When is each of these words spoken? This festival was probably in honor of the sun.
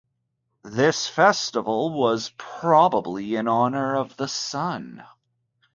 This 0.63 1.05
festival 1.07 1.93
was 1.93 2.31
probably 2.35 3.35
in 3.35 3.47
honor 3.47 3.95
of 3.95 4.17
the 4.17 4.27
sun. 4.27 5.03